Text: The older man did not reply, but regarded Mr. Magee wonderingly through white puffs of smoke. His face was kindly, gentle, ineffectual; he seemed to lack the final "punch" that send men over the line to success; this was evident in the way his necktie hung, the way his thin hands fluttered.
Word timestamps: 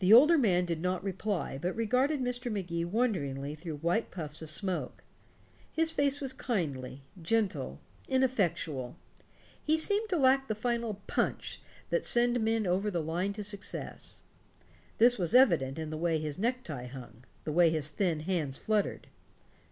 The 0.00 0.12
older 0.12 0.36
man 0.36 0.64
did 0.64 0.80
not 0.80 1.04
reply, 1.04 1.58
but 1.58 1.76
regarded 1.76 2.20
Mr. 2.20 2.50
Magee 2.50 2.84
wonderingly 2.84 3.54
through 3.54 3.76
white 3.76 4.10
puffs 4.10 4.42
of 4.42 4.50
smoke. 4.50 5.04
His 5.70 5.92
face 5.92 6.20
was 6.20 6.32
kindly, 6.32 7.04
gentle, 7.22 7.78
ineffectual; 8.08 8.96
he 9.62 9.78
seemed 9.78 10.08
to 10.08 10.16
lack 10.16 10.48
the 10.48 10.56
final 10.56 11.00
"punch" 11.06 11.60
that 11.90 12.04
send 12.04 12.40
men 12.40 12.66
over 12.66 12.90
the 12.90 12.98
line 13.00 13.32
to 13.34 13.44
success; 13.44 14.22
this 14.98 15.18
was 15.20 15.36
evident 15.36 15.78
in 15.78 15.90
the 15.90 15.96
way 15.98 16.18
his 16.18 16.36
necktie 16.36 16.88
hung, 16.88 17.22
the 17.44 17.52
way 17.52 17.70
his 17.70 17.90
thin 17.90 18.18
hands 18.26 18.58
fluttered. 18.58 19.06